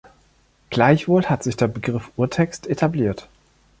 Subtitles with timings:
[0.71, 3.29] Gleichwohl hat sich der Begriff "Urtext" etabliert.